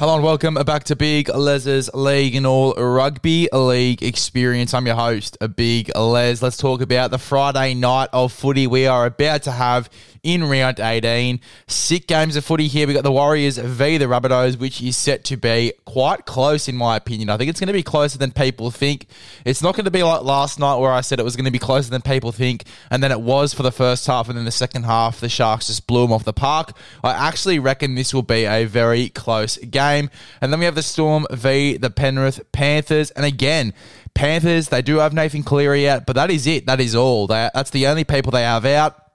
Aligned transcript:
Hello 0.00 0.14
and 0.14 0.24
welcome 0.24 0.54
back 0.54 0.84
to 0.84 0.96
Big 0.96 1.28
Les's 1.28 1.92
League 1.92 2.34
and 2.34 2.46
All 2.46 2.72
Rugby 2.72 3.50
League 3.52 4.02
Experience. 4.02 4.72
I'm 4.72 4.86
your 4.86 4.96
host, 4.96 5.36
Big 5.56 5.94
Les. 5.94 6.40
Let's 6.40 6.56
talk 6.56 6.80
about 6.80 7.10
the 7.10 7.18
Friday 7.18 7.74
night 7.74 8.08
of 8.14 8.32
footy 8.32 8.66
we 8.66 8.86
are 8.86 9.04
about 9.04 9.42
to 9.42 9.50
have 9.50 9.90
in 10.22 10.44
round 10.44 10.80
18. 10.80 11.40
Sick 11.66 12.06
games 12.06 12.36
of 12.36 12.46
footy 12.46 12.66
here. 12.66 12.86
We've 12.86 12.96
got 12.96 13.04
the 13.04 13.12
Warriors 13.12 13.58
v 13.58 13.98
the 13.98 14.06
Rabbitohs, 14.06 14.58
which 14.58 14.80
is 14.80 14.96
set 14.96 15.22
to 15.24 15.36
be 15.36 15.74
quite 15.84 16.24
close, 16.24 16.66
in 16.66 16.76
my 16.76 16.96
opinion. 16.96 17.28
I 17.28 17.36
think 17.36 17.50
it's 17.50 17.60
going 17.60 17.68
to 17.68 17.74
be 17.74 17.82
closer 17.82 18.16
than 18.16 18.30
people 18.32 18.70
think. 18.70 19.06
It's 19.44 19.62
not 19.62 19.76
going 19.76 19.84
to 19.84 19.90
be 19.90 20.02
like 20.02 20.22
last 20.22 20.58
night 20.58 20.76
where 20.76 20.92
I 20.92 21.02
said 21.02 21.20
it 21.20 21.24
was 21.24 21.36
going 21.36 21.44
to 21.44 21.50
be 21.50 21.58
closer 21.58 21.90
than 21.90 22.00
people 22.00 22.32
think, 22.32 22.64
and 22.90 23.02
then 23.02 23.12
it 23.12 23.20
was 23.20 23.52
for 23.52 23.62
the 23.62 23.72
first 23.72 24.06
half, 24.06 24.30
and 24.30 24.38
then 24.38 24.46
the 24.46 24.50
second 24.50 24.84
half, 24.84 25.20
the 25.20 25.28
Sharks 25.28 25.66
just 25.66 25.86
blew 25.86 26.02
them 26.02 26.12
off 26.12 26.24
the 26.24 26.32
park. 26.32 26.72
I 27.04 27.12
actually 27.12 27.58
reckon 27.58 27.96
this 27.96 28.14
will 28.14 28.22
be 28.22 28.46
a 28.46 28.64
very 28.64 29.10
close 29.10 29.58
game. 29.58 29.89
And 29.98 30.52
then 30.52 30.58
we 30.58 30.64
have 30.64 30.74
the 30.74 30.82
Storm 30.82 31.26
v 31.30 31.76
the 31.76 31.90
Penrith 31.90 32.40
Panthers. 32.52 33.10
And 33.12 33.24
again, 33.24 33.74
Panthers, 34.14 34.68
they 34.68 34.82
do 34.82 34.98
have 34.98 35.12
Nathan 35.12 35.42
Cleary 35.42 35.88
out, 35.88 36.06
but 36.06 36.14
that 36.14 36.30
is 36.30 36.46
it. 36.46 36.66
That 36.66 36.80
is 36.80 36.94
all. 36.94 37.26
They, 37.26 37.50
that's 37.54 37.70
the 37.70 37.86
only 37.86 38.04
people 38.04 38.32
they 38.32 38.42
have 38.42 38.64
out 38.64 39.09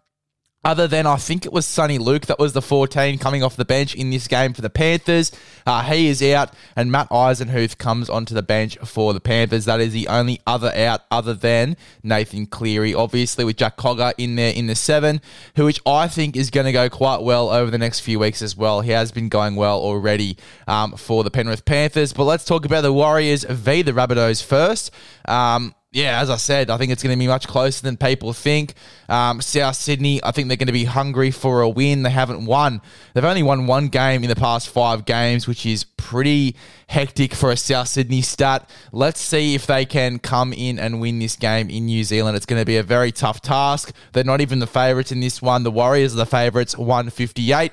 other 0.65 0.87
than 0.87 1.05
I 1.05 1.17
think 1.17 1.45
it 1.45 1.53
was 1.53 1.67
Soni 1.67 1.99
Luke 1.99 2.25
that 2.25 2.39
was 2.39 2.53
the 2.53 2.61
14 2.61 3.19
coming 3.19 3.43
off 3.43 3.55
the 3.55 3.63
bench 3.63 3.93
in 3.93 4.09
this 4.09 4.27
game 4.27 4.51
for 4.51 4.61
the 4.61 4.69
Panthers. 4.69 5.31
Uh, 5.67 5.83
he 5.83 6.07
is 6.07 6.23
out, 6.23 6.53
and 6.75 6.91
Matt 6.91 7.07
Eisenhuth 7.09 7.77
comes 7.77 8.09
onto 8.09 8.33
the 8.33 8.41
bench 8.41 8.75
for 8.79 9.13
the 9.13 9.19
Panthers. 9.19 9.65
That 9.65 9.79
is 9.79 9.93
the 9.93 10.07
only 10.07 10.41
other 10.47 10.73
out 10.75 11.01
other 11.11 11.35
than 11.35 11.77
Nathan 12.01 12.47
Cleary, 12.47 12.95
obviously 12.95 13.45
with 13.45 13.57
Jack 13.57 13.77
Cogger 13.77 14.13
in 14.17 14.35
there 14.35 14.53
in 14.53 14.65
the 14.65 14.75
seven, 14.75 15.21
who 15.55 15.65
which 15.65 15.79
I 15.85 16.07
think 16.07 16.35
is 16.35 16.49
going 16.49 16.65
to 16.65 16.71
go 16.71 16.89
quite 16.89 17.21
well 17.21 17.49
over 17.49 17.69
the 17.69 17.77
next 17.77 17.99
few 17.99 18.17
weeks 18.17 18.41
as 18.41 18.57
well. 18.57 18.81
He 18.81 18.91
has 18.91 19.11
been 19.11 19.29
going 19.29 19.55
well 19.55 19.77
already 19.77 20.35
um, 20.67 20.93
for 20.93 21.23
the 21.23 21.31
Penrith 21.31 21.65
Panthers. 21.65 22.11
But 22.11 22.23
let's 22.23 22.43
talk 22.43 22.65
about 22.65 22.81
the 22.81 22.91
Warriors 22.91 23.43
v 23.43 23.83
the 23.83 23.91
Rabbitohs 23.91 24.43
first. 24.43 24.89
Um, 25.25 25.75
yeah, 25.95 26.19
as 26.19 26.29
I 26.29 26.35
said, 26.35 26.69
I 26.69 26.77
think 26.77 26.91
it's 26.91 27.01
going 27.01 27.17
to 27.17 27.17
be 27.17 27.25
much 27.25 27.47
closer 27.47 27.81
than 27.81 27.95
people 27.95 28.33
think. 28.33 28.73
Um, 29.07 29.41
South 29.41 29.77
Sydney, 29.77 30.21
I 30.21 30.31
think 30.31 30.49
they're 30.49 30.57
going 30.57 30.67
to 30.67 30.73
be 30.73 30.83
hungry 30.83 31.31
for 31.31 31.61
a 31.61 31.69
win. 31.69 32.03
They 32.03 32.09
haven't 32.09 32.45
won. 32.45 32.81
They've 33.13 33.23
only 33.23 33.43
won 33.43 33.65
one 33.65 33.87
game 33.87 34.21
in 34.21 34.29
the 34.29 34.35
past 34.35 34.67
five 34.67 35.05
games, 35.05 35.47
which 35.47 35.65
is 35.65 35.85
pretty 35.85 36.57
hectic 36.89 37.33
for 37.33 37.49
a 37.49 37.55
South 37.55 37.87
Sydney 37.87 38.21
stat. 38.21 38.69
Let's 38.91 39.21
see 39.21 39.55
if 39.55 39.67
they 39.67 39.85
can 39.85 40.19
come 40.19 40.51
in 40.51 40.79
and 40.79 40.99
win 40.99 41.19
this 41.19 41.37
game 41.37 41.69
in 41.69 41.85
New 41.85 42.03
Zealand. 42.03 42.35
It's 42.35 42.45
going 42.45 42.61
to 42.61 42.65
be 42.65 42.75
a 42.75 42.83
very 42.83 43.13
tough 43.13 43.41
task. 43.41 43.93
They're 44.11 44.25
not 44.25 44.41
even 44.41 44.59
the 44.59 44.67
favourites 44.67 45.13
in 45.13 45.21
this 45.21 45.41
one. 45.41 45.63
The 45.63 45.71
Warriors 45.71 46.13
are 46.13 46.17
the 46.17 46.25
favourites, 46.25 46.77
158 46.77 47.71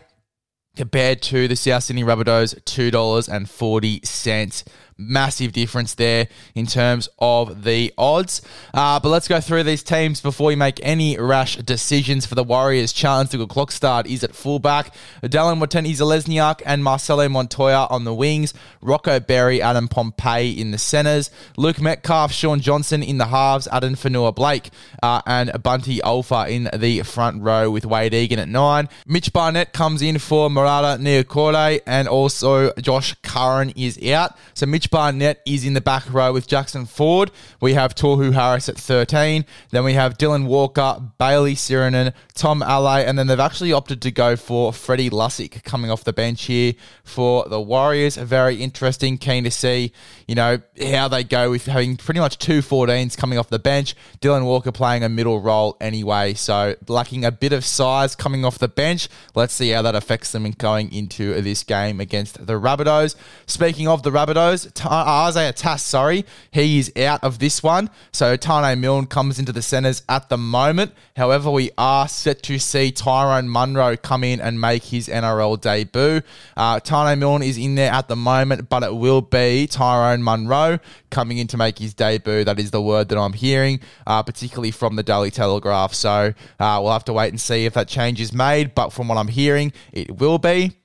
compared 0.77 1.20
to 1.20 1.48
the 1.48 1.57
South 1.57 1.84
Sydney 1.84 2.03
Rabbitohs, 2.03 2.59
$2.40 2.62 4.64
massive 5.08 5.53
difference 5.53 5.95
there 5.95 6.28
in 6.55 6.67
terms 6.67 7.08
of 7.19 7.64
the 7.64 7.92
odds. 7.98 8.42
Uh, 8.75 8.98
but 9.00 9.08
let's 9.08 9.28
go 9.28 9.41
through 9.41 9.62
these 9.64 9.83
teams 9.83 10.20
before 10.20 10.48
we 10.48 10.56
make 10.56 10.81
any 10.83 11.19
rash 11.19 11.56
decisions 11.56 12.27
for 12.27 12.34
the 12.34 12.45
Warriors. 12.45 12.92
The 12.92 12.98
Nicoll-Klokstad 13.08 14.07
is 14.07 14.24
at 14.24 14.35
fullback. 14.35 14.95
Dallin 15.23 15.61
Watene-Zelezniak 15.61 16.62
and 16.64 16.83
Marcelo 16.85 17.29
Montoya 17.29 17.86
on 17.91 18.05
the 18.05 18.14
wings. 18.14 18.55
Rocco 18.80 19.20
Berry, 19.20 19.61
Adam 19.61 19.89
Pompey 19.89 20.61
in 20.61 20.70
the 20.70 20.79
centres. 20.79 21.30
Luke 21.57 21.80
Metcalf, 21.80 22.33
Shaun 22.33 22.61
Johnson 22.61 23.02
in 23.02 23.18
the 23.18 23.27
halves. 23.27 23.68
Addin 23.73 23.95
Fonua-Blake 23.95 24.70
uh, 25.02 25.23
and 25.27 25.51
Bunty 25.62 26.01
Afoa 26.01 26.48
in 26.48 26.68
the 26.74 27.02
front 27.02 27.42
row 27.42 27.70
with 27.70 27.85
Wade 27.86 28.14
Egan 28.14 28.39
at 28.39 28.48
nine. 28.48 28.89
Mitch 29.07 29.33
Barnett 29.33 29.73
comes 29.73 30.02
in 30.02 30.18
for 30.18 30.48
Marata 30.48 30.98
Niukore 30.98 31.80
and 31.86 32.08
also 32.08 32.73
Josh 32.74 33.14
Curran 33.23 33.70
is 33.77 34.01
out. 34.11 34.36
So 34.55 34.67
Mitch 34.67 34.91
Barnett 34.92 35.41
is 35.47 35.64
in 35.64 35.73
the 35.73 35.80
back 35.80 36.05
row 36.13 36.35
with 36.35 36.47
Jackson 36.47 36.85
Ford. 36.85 37.30
We 37.63 37.73
have 37.73 37.95
Tohu 37.95 38.35
Harris 38.35 38.69
at 38.69 38.77
13. 38.77 39.47
Then 39.70 39.85
we 39.85 39.95
have 39.95 40.19
Dylan 40.19 40.45
Walker, 40.45 41.01
Bailey 41.19 41.55
Sironen, 41.55 42.13
Tom 42.33 42.63
Ale, 42.63 42.89
and 42.89 43.19
then 43.19 43.27
they've 43.27 43.39
actually 43.39 43.73
opted 43.73 44.03
to 44.03 44.11
go 44.11 44.37
for 44.37 44.73
Freddie 44.73 45.11
Lussick 45.11 45.63
coming 45.65 45.91
off 45.91 46.05
the 46.05 46.13
bench 46.13 46.45
here 46.45 46.75
for 47.05 47.48
the 47.48 47.61
Warriors. 47.61 48.17
Very 48.17 48.57
interesting. 48.57 49.19
Keen 49.19 49.45
to 49.45 49.51
see, 49.51 49.93
you 50.27 50.35
know, 50.35 50.61
how 50.91 51.09
they 51.09 51.25
go 51.25 51.51
with 51.51 51.67
having 51.67 51.97
pretty 51.97 52.21
much 52.21 52.39
two 52.39 52.61
14s 52.61 53.17
coming 53.17 53.39
off 53.39 53.48
the 53.48 53.59
bench. 53.59 53.95
Dylan 54.21 54.45
Walker 54.45 54.73
playing 54.73 55.05
a 55.05 55.09
middle 55.09 55.41
role 55.41 55.77
anyway, 55.81 56.35
so 56.35 56.75
lacking 56.89 57.25
a 57.25 57.31
bit 57.31 57.53
of 57.53 57.65
size 57.65 58.17
coming 58.17 58.45
off 58.45 58.59
the 58.59 58.69
bench. 58.69 59.09
Let's 59.35 59.55
see 59.55 59.71
how 59.71 59.83
that 59.83 59.95
affects 59.95 60.33
them 60.33 60.47
in 60.47 60.53
going 60.53 60.92
into 60.92 61.41
this 61.42 61.63
game 61.65 62.01
against 62.01 62.47
the 62.47 62.55
Rabbitohs. 62.55 63.15
Speaking 63.47 63.89
of 63.89 64.03
the 64.03 64.11
Rabbitohs, 64.11 64.85
uh, 64.85 65.27
Isaiah 65.29 65.53
Tass, 65.53 65.83
sorry, 65.83 66.25
he 66.51 66.79
is 66.79 66.92
out 66.97 67.23
of 67.23 67.39
this 67.39 67.63
one. 67.63 67.91
So 68.13 68.37
Taane 68.37 68.79
Milne 68.79 69.07
comes 69.07 69.39
into 69.39 69.53
the 69.53 69.63
centres 69.63 70.03
at 70.09 70.29
the 70.29 70.39
moment. 70.39 70.92
However, 71.17 71.51
we 71.51 71.71
are 71.77 72.09
set 72.23 72.43
to 72.45 72.59
see 72.59 72.93
Tyrone 72.93 73.49
Munro 73.49 73.97
come 73.97 74.25
in 74.25 74.41
and 74.41 74.61
make 74.61 74.85
his 74.85 75.09
NRL 75.09 75.61
debut. 75.61 76.23
Uh, 76.57 76.81
Taane 76.81 77.19
Milne 77.19 77.43
is 77.43 77.59
in 77.59 77.75
there 77.75 77.93
at 77.93 78.09
the 78.09 78.17
moment, 78.17 78.69
but 78.69 78.83
it 78.83 78.95
will 78.95 79.21
be 79.21 79.67
Tyrone 79.67 80.23
Munro 80.23 80.79
coming 81.11 81.39
in 81.39 81.47
to 81.49 81.57
make 81.57 81.79
his 81.79 81.95
debut. 81.95 82.45
That 82.45 82.59
is 82.59 82.71
the 82.71 82.81
word 82.81 83.09
that 83.09 83.19
I'm 83.19 83.33
hearing, 83.33 83.81
uh, 84.07 84.23
particularly 84.23 84.71
from 84.71 84.97
the 84.97 85.03
Daily 85.03 85.31
Telegraph. 85.31 85.95
So 85.95 86.33
uh, 86.59 86.81
we'll 86.83 86.93
have 86.93 87.05
to 87.07 87.13
wait 87.13 87.29
and 87.29 87.41
see 87.41 87.67
if 87.67 87.75
that 87.75 87.89
change 87.89 88.21
is 88.21 88.33
made. 88.33 88.75
But 88.75 88.93
from 88.93 89.09
what 89.09 89.19
I'm 89.19 89.29
hearing, 89.29 89.73
it 89.93 90.19
will 90.19 90.39
be. 90.39 90.82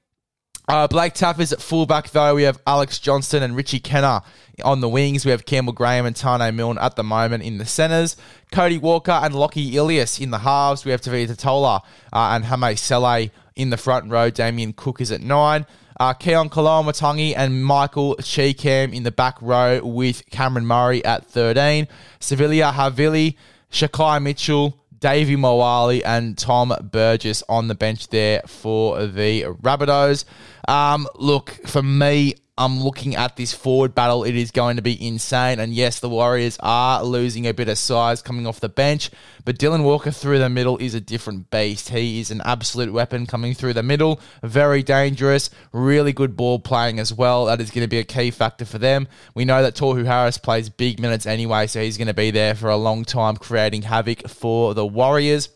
Uh, 0.68 0.86
Blake 0.86 1.14
Taaffe 1.14 1.40
is 1.40 1.54
at 1.54 1.62
fullback, 1.62 2.10
though. 2.10 2.36
We 2.36 2.44
have 2.44 2.62
Alex 2.68 3.00
Johnston 3.00 3.42
and 3.42 3.56
Richie 3.56 3.80
Kennar 3.80 4.22
on 4.66 4.82
the 4.82 4.90
wings. 4.90 5.24
We 5.24 5.32
have 5.32 5.46
Campbell 5.46 5.72
Graham 5.72 6.06
and 6.06 6.14
Taane 6.14 6.54
Milne 6.56 6.78
at 6.78 6.98
the 6.98 7.04
moment 7.04 7.44
in 7.44 7.58
the 7.58 7.66
centres. 7.66 8.18
Cody 8.52 8.78
Walker 8.78 9.12
and 9.12 9.34
Lockie 9.34 9.78
Ilias 9.78 10.20
in 10.20 10.32
the 10.32 10.40
halves. 10.40 10.84
We 10.84 10.92
have 10.92 11.00
Tevita 11.00 11.38
Tatola 11.38 11.82
uh, 12.12 12.36
and 12.36 12.44
Hame 12.44 12.76
Sele 12.76 13.30
in 13.56 13.70
the 13.70 13.78
front 13.78 14.12
row. 14.12 14.30
Damien 14.30 14.74
Cook 14.74 15.00
is 15.00 15.10
at 15.10 15.22
nine. 15.22 15.66
Uh, 16.00 16.14
Keaon 16.14 16.50
Koloamatangi 16.50 17.34
and 17.38 17.64
Michael 17.64 18.16
Chee-Kam 18.18 18.94
in 18.94 19.04
the 19.04 19.12
back 19.12 19.42
row 19.42 19.80
with 19.82 20.30
Cameron 20.32 20.66
Murray 20.66 21.04
at 21.06 21.26
13. 21.28 21.88
Siliva 22.20 22.74
Havili, 22.74 23.36
Shaquai 23.72 24.22
Mitchell, 24.22 24.78
Davvy 25.00 25.38
Moale 25.38 26.02
and 26.06 26.38
Tom 26.38 26.74
Burgess 26.92 27.44
on 27.48 27.68
the 27.68 27.76
bench 27.76 28.08
there 28.10 28.42
for 28.48 29.06
the 29.06 29.44
Rabbitohs. 29.44 30.26
Um, 30.68 31.08
look, 31.16 31.52
for 31.66 31.84
me, 31.84 32.36
I'm 32.58 32.82
looking 32.82 33.16
at 33.16 33.36
this 33.36 33.54
forward 33.54 33.94
battle. 33.94 34.24
It 34.24 34.36
is 34.36 34.52
going 34.52 34.78
to 34.78 34.82
be 34.82 35.06
insane. 35.06 35.60
And 35.60 35.74
yes, 35.74 36.00
the 36.00 36.10
Warriors 36.10 36.58
are 36.62 37.04
losing 37.04 37.46
a 37.46 37.54
bit 37.54 37.70
of 37.70 37.78
size 37.78 38.22
coming 38.22 38.48
off 38.48 38.60
the 38.60 38.70
bench, 38.70 39.12
but 39.46 39.60
Dylan 39.60 39.84
Walker 39.84 40.12
through 40.12 40.40
the 40.40 40.50
middle 40.50 40.78
is 40.78 40.94
a 40.94 41.02
different 41.02 41.52
beast. 41.52 41.90
He 41.90 42.20
is 42.20 42.32
an 42.32 42.42
absolute 42.44 42.92
weapon 42.92 43.26
coming 43.26 43.54
through 43.54 43.74
the 43.74 43.84
middle. 43.84 44.20
Very 44.42 44.82
dangerous, 44.82 45.50
really 45.72 46.14
good 46.14 46.36
ball 46.36 46.60
playing 46.60 47.00
as 47.00 47.14
well. 47.14 47.46
That 47.46 47.62
is 47.62 47.70
going 47.70 47.86
to 47.86 47.90
be 47.90 48.00
a 48.00 48.04
key 48.04 48.32
factor 48.32 48.66
for 48.66 48.80
them. 48.80 49.08
We 49.36 49.46
know 49.46 49.62
that 49.62 49.76
Tohu 49.76 50.06
Harris 50.06 50.38
plays 50.38 50.70
big 50.70 51.00
minutes 51.00 51.26
anyway, 51.26 51.68
so 51.68 51.82
he's 51.82 51.98
going 51.98 52.08
to 52.08 52.14
be 52.14 52.32
there 52.32 52.56
for 52.56 52.70
a 52.70 52.78
long 52.78 53.06
time 53.06 53.38
creating 53.38 53.84
havoc 53.84 54.28
for 54.28 54.74
the 54.74 54.86
Warriors. 54.86 55.50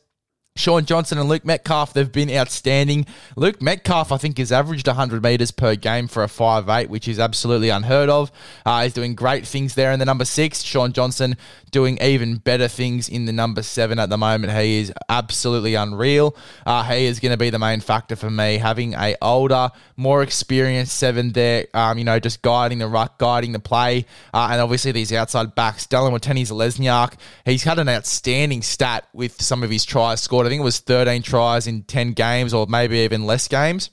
Shaun 0.62 0.86
Johnson 0.86 1.18
and 1.18 1.28
Luke 1.28 1.44
Metcalf, 1.44 1.94
they've 1.94 2.12
been 2.12 2.30
outstanding. 2.30 3.08
Luke 3.36 3.64
Metcalf, 3.64 4.12
I 4.12 4.18
think, 4.18 4.38
has 4.38 4.52
averaged 4.52 4.86
100 4.86 5.24
metres 5.24 5.50
per 5.50 5.76
game 5.76 6.08
for 6.08 6.24
a 6.24 6.28
5'8, 6.28 6.88
which 6.88 7.08
is 7.08 7.20
absolutely 7.20 7.70
unheard 7.70 8.10
of. 8.10 8.32
Uh, 8.64 8.84
he's 8.84 8.94
doing 8.94 9.16
great 9.16 9.48
things 9.48 9.74
there 9.74 9.92
in 9.92 9.98
the 9.98 10.06
number 10.06 10.24
six. 10.24 10.62
Shaun 10.62 10.94
Johnson 10.94 11.36
doing 11.72 11.98
even 12.00 12.36
better 12.36 12.68
things 12.68 13.10
in 13.10 13.26
the 13.26 13.32
number 13.32 13.64
seven 13.64 13.98
at 13.98 14.10
the 14.10 14.18
moment. 14.18 14.54
He 14.54 14.80
is 14.80 14.94
absolutely 15.10 15.74
unreal. 15.74 16.36
Uh, 16.66 16.84
he 16.84 17.06
is 17.06 17.20
going 17.20 17.32
to 17.32 17.38
be 17.38 17.50
the 17.50 17.60
main 17.60 17.80
factor 17.80 18.16
for 18.16 18.30
me. 18.30 18.58
Having 18.58 18.94
a 18.94 19.16
older, 19.22 19.72
more 19.98 20.22
experienced 20.22 20.96
seven 20.96 21.32
there, 21.32 21.66
um, 21.74 21.98
you 21.98 22.04
know, 22.04 22.20
just 22.20 22.42
guiding 22.42 22.80
the 22.80 22.88
ruck, 22.88 23.18
guiding 23.18 23.54
the 23.54 23.60
play, 23.60 24.06
uh, 24.34 24.50
and 24.52 24.62
obviously 24.62 24.92
these 24.92 25.12
outside 25.12 25.56
backs. 25.56 25.88
Dylan 25.88 26.12
Watene-Zelezniak, 26.12 27.14
he's 27.46 27.64
had 27.64 27.80
an 27.80 27.90
outstanding 27.90 28.62
stat 28.62 29.08
with 29.14 29.42
some 29.42 29.64
of 29.64 29.72
his 29.72 29.86
tries 29.86 30.22
scored 30.22 30.51
think 30.52 30.62
it 30.62 30.66
was 30.66 30.80
13 30.80 31.22
tries 31.22 31.66
in 31.66 31.84
10 31.84 32.12
games 32.12 32.54
or 32.54 32.68
maybe 32.68 32.98
even 33.00 33.26
less 33.26 33.48
games. 33.48 33.90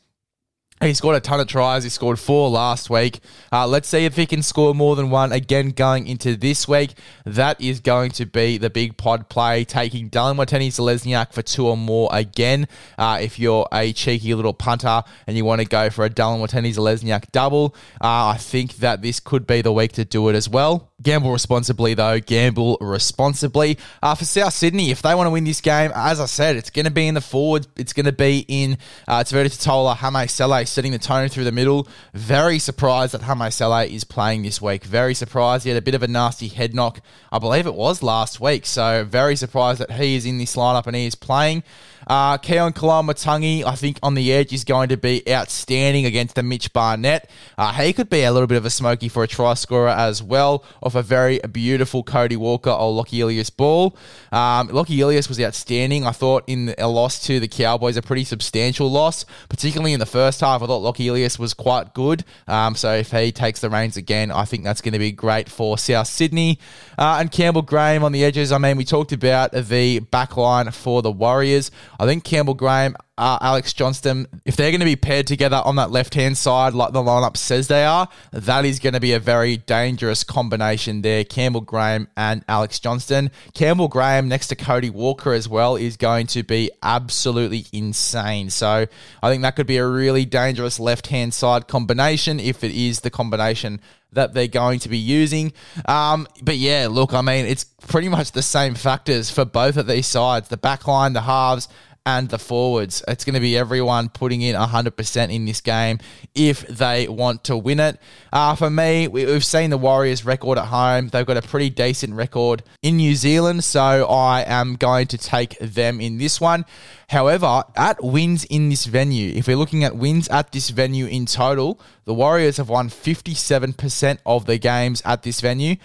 He 0.81 0.94
scored 0.94 1.16
a 1.16 1.20
ton 1.20 1.40
of 1.40 1.46
tries. 1.49 1.82
He 1.84 1.90
scored 1.90 2.19
four 2.19 2.50
last 2.50 2.88
week. 2.88 3.20
Uh, 3.52 3.66
let's 3.66 3.88
see 3.88 4.05
if 4.05 4.14
he 4.14 4.26
can 4.26 4.43
score 4.43 4.75
more 4.75 4.94
than 4.94 5.10
one 5.10 5.32
again 5.32 5.70
going 5.70 6.06
into 6.06 6.37
this 6.37 6.69
week. 6.69 6.94
That 7.25 7.60
is 7.60 7.81
going 7.81 8.12
to 8.12 8.26
be 8.26 8.58
the 8.58 8.70
big 8.70 8.96
pod 8.96 9.28
play, 9.28 9.64
taking 9.64 10.08
Dallin 10.08 10.37
Watene-Zelezniak 10.37 11.32
for 11.32 11.43
two 11.43 11.66
or 11.66 11.76
more 11.76 12.08
again. 12.12 12.69
Uh, 12.96 13.19
if 13.20 13.40
you're 13.40 13.66
a 13.72 13.93
cheeky 13.93 14.34
little 14.34 14.55
punter 14.55 15.02
and 15.26 15.37
you 15.37 15.44
want 15.44 15.60
to 15.60 15.66
go 15.66 15.90
for 15.90 16.05
a 16.05 16.10
Dallin 16.10 16.40
Watene-Zelezniak 16.40 17.32
double, 17.32 17.75
uh, 18.00 18.34
I 18.34 18.37
think 18.38 18.76
that 18.76 19.02
this 19.02 19.19
could 19.19 19.46
be 19.49 19.62
the 19.62 19.72
week 19.72 19.93
to 19.93 20.05
do 20.05 20.28
it 20.28 20.37
as 20.37 20.49
well. 20.49 20.93
Gamble 21.00 21.30
responsibly, 21.30 21.94
though. 21.94 22.18
Gamble 22.18 22.76
responsibly. 22.80 23.78
Uh, 24.02 24.16
for 24.16 24.24
South 24.24 24.52
Sydney, 24.52 24.90
if 24.90 25.00
they 25.00 25.14
want 25.14 25.28
to 25.28 25.30
win 25.30 25.44
this 25.44 25.60
game, 25.60 25.92
as 25.94 26.18
I 26.18 26.26
said, 26.26 26.56
it's 26.56 26.70
going 26.70 26.86
to 26.86 26.90
be 26.90 27.06
in 27.06 27.14
the 27.14 27.20
forwards. 27.20 27.68
It's 27.76 27.92
going 27.92 28.06
to 28.06 28.12
be 28.12 28.44
in 28.48 28.78
uh, 29.06 29.20
Tevita 29.20 29.46
Tatola, 29.46 29.96
Hame 29.96 30.26
Sele 30.26 30.66
setting 30.66 30.90
the 30.90 30.98
tone 30.98 31.28
through 31.28 31.44
the 31.44 31.52
middle. 31.52 31.86
Very 32.14 32.58
surprised 32.58 33.14
that 33.14 33.22
Hame 33.22 33.48
Sele 33.52 33.84
is 33.84 34.02
playing 34.02 34.42
this 34.42 34.60
week. 34.60 34.82
Very 34.82 35.14
surprised. 35.14 35.62
He 35.62 35.70
had 35.70 35.78
a 35.78 35.82
bit 35.82 35.94
of 35.94 36.02
a 36.02 36.08
nasty 36.08 36.48
head 36.48 36.74
knock, 36.74 37.00
I 37.30 37.38
believe 37.38 37.68
it 37.68 37.74
was 37.74 38.02
last 38.02 38.40
week. 38.40 38.66
So 38.66 39.04
very 39.04 39.36
surprised 39.36 39.80
that 39.80 39.92
he 39.92 40.16
is 40.16 40.26
in 40.26 40.38
this 40.38 40.56
lineup 40.56 40.88
and 40.88 40.96
he 40.96 41.06
is 41.06 41.14
playing. 41.14 41.62
Uh, 42.08 42.38
Keaon 42.38 42.72
Koloamatangi, 42.72 43.64
I 43.64 43.74
think 43.74 43.98
on 44.02 44.14
the 44.14 44.32
edge 44.32 44.52
is 44.52 44.64
going 44.64 44.88
to 44.88 44.96
be 44.96 45.22
outstanding 45.30 46.06
against 46.06 46.36
the 46.36 46.42
Mitch 46.42 46.72
Barnett. 46.72 47.28
Uh, 47.58 47.72
he 47.72 47.92
could 47.92 48.08
be 48.08 48.22
a 48.22 48.32
little 48.32 48.46
bit 48.46 48.56
of 48.56 48.64
a 48.64 48.70
smoky 48.70 49.08
for 49.08 49.22
a 49.22 49.28
try 49.28 49.52
scorer 49.52 49.88
as 49.88 50.22
well, 50.22 50.64
off 50.88 50.94
a 50.94 51.02
very 51.02 51.38
beautiful 51.52 52.02
Cody 52.02 52.37
Walker 52.37 52.70
or 52.70 52.93
Lockie 52.93 53.20
Ilias 53.20 53.50
ball. 53.50 53.96
Um, 54.32 54.69
Lockie 54.69 54.99
Ilias 55.00 55.29
was 55.29 55.38
outstanding. 55.40 56.06
I 56.06 56.12
thought 56.12 56.44
in 56.46 56.75
a 56.79 56.88
loss 56.88 57.25
to 57.26 57.38
the 57.38 57.46
Cowboys, 57.46 57.96
a 57.96 58.02
pretty 58.02 58.25
substantial 58.25 58.90
loss, 58.90 59.26
particularly 59.50 59.93
in 59.93 60.00
the 60.00 60.06
first 60.06 60.40
half. 60.40 60.62
I 60.62 60.67
thought 60.67 60.79
Lockie 60.79 61.08
Ilias 61.08 61.38
was 61.38 61.52
quite 61.52 61.93
good. 61.93 62.25
Um, 62.46 62.75
so 62.75 62.94
if 62.94 63.11
he 63.11 63.31
takes 63.32 63.61
the 63.61 63.69
reins 63.69 63.99
again, 63.99 64.31
I 64.31 64.46
think 64.46 64.64
that's 64.64 64.81
going 64.81 64.94
to 64.94 64.99
be 64.99 65.12
great 65.12 65.50
for 65.50 65.76
South 65.76 66.06
Sydney. 66.06 66.58
Uh, 66.96 67.19
and 67.20 67.31
Campbell 67.31 67.62
Graham 67.62 68.02
on 68.02 68.12
the 68.12 68.25
edges. 68.25 68.50
I 68.50 68.58
mean, 68.58 68.79
we 68.79 68.84
talked 68.84 69.12
about 69.12 69.52
the 69.52 69.99
back 70.00 70.37
line 70.37 70.70
for 70.70 71.02
the 71.02 71.12
Warriors. 71.12 71.70
I 72.00 72.06
think 72.06 72.25
Campbell 72.25 72.55
Graham, 72.55 72.96
uh, 73.19 73.37
Alex 73.41 73.73
Johnston, 73.73 74.26
if 74.44 74.56
they're 74.56 74.70
going 74.70 74.81
to 74.81 74.87
be 74.87 74.97
paired 74.97 75.26
together 75.26 75.61
on 75.65 75.76
that 75.76 75.91
left 75.91 76.15
hand 76.15 76.38
side, 76.38 76.73
like 76.73 76.93
the 76.93 77.03
lineup 77.03 77.37
says 77.37 77.67
they 77.67 77.85
are, 77.85 78.09
that 78.32 78.65
is 78.65 78.79
going 78.79 78.93
to 78.93 79.00
be 79.00 79.12
a 79.12 79.19
very 79.19 79.56
dangerous 79.56 80.23
combination 80.23 81.03
there. 81.03 81.25
Campbell 81.25 81.61
Graham 81.61 82.09
and 82.17 82.44
Alex 82.49 82.79
Johnston. 82.79 83.31
Campbell 83.55 83.88
Graham 83.88 84.29
next 84.29 84.47
to 84.49 84.56
Cody 84.56 84.88
Walker 84.88 85.32
as 85.32 85.49
well 85.49 85.75
is 85.75 85.97
going 85.97 86.29
to 86.29 86.44
be 86.44 86.70
absolutely 86.81 87.67
insane. 87.73 88.50
So 88.50 88.87
I 89.23 89.31
think 89.31 89.43
that 89.43 89.56
could 89.56 89.67
be 89.67 89.79
a 89.79 89.87
really 89.87 90.25
dangerous 90.25 90.79
left 90.79 91.09
hand 91.09 91.35
side 91.35 91.67
combination 91.67 92.38
if 92.38 92.62
it 92.62 92.70
is 92.70 93.00
the 93.00 93.11
combination 93.11 93.81
that 94.12 94.32
they're 94.32 94.49
going 94.49 94.79
to 94.81 94.88
be 94.88 94.99
using. 94.99 95.53
Um, 95.87 96.26
but 96.43 96.56
yeah, 96.56 96.88
look, 96.91 97.12
I 97.12 97.20
mean, 97.20 97.44
it's 97.44 97.65
pretty 97.65 98.09
much 98.09 98.32
the 98.32 98.43
same 98.43 98.75
factors 98.75 99.31
for 99.31 99.44
both 99.44 99.76
of 99.76 99.87
these 99.87 100.06
sides 100.06 100.49
the 100.49 100.56
back 100.56 100.87
line, 100.87 101.12
the 101.12 101.23
halves, 101.23 101.69
and 102.08 102.31
the 102.31 102.38
forwards. 102.38 103.02
It's 103.06 103.26
going 103.26 103.34
to 103.34 103.40
be 103.40 103.58
everyone 103.58 104.08
putting 104.08 104.40
in 104.40 104.56
100% 104.56 105.31
in 105.31 105.44
this 105.44 105.60
game 105.60 105.99
if 106.34 106.66
they 106.66 107.06
want 107.06 107.44
to 107.44 107.56
win 107.56 107.81
it. 107.81 108.00
Uh, 108.32 108.55
for 108.55 108.70
me, 108.70 109.08
we've 109.08 109.44
seen 109.44 109.69
the 109.69 109.76
Warriors' 109.76 110.25
record 110.25 110.56
at 110.56 110.69
home. 110.69 111.08
They've 111.08 111.26
got 111.26 111.37
a 111.37 111.43
pretty 111.43 111.69
decent 111.69 112.14
record 112.14 112.62
in 112.82 112.96
New 112.96 113.14
Zealand, 113.14 113.62
so 113.62 114.08
I 114.08 114.40
am 114.46 114.76
going 114.76 115.06
to 115.08 115.19
take 115.19 115.58
them 115.58 116.00
in 116.00 116.16
this 116.16 116.40
one. 116.40 116.64
However, 117.10 117.62
at 117.76 118.02
wins 118.02 118.44
in 118.44 118.70
this 118.70 118.87
venue, 118.87 119.34
if 119.34 119.46
we're 119.46 119.56
looking 119.56 119.84
at 119.84 119.94
wins 119.94 120.28
at 120.28 120.52
this 120.52 120.70
venue 120.70 121.05
in 121.05 121.26
total, 121.26 121.78
the 122.06 122.14
Warriors 122.14 122.56
have 122.56 122.70
won 122.70 122.88
57% 122.88 124.19
of 124.25 124.46
their 124.46 124.58
games 124.58 125.02
at 125.05 125.25
this 125.25 125.43
venue. 125.43 125.76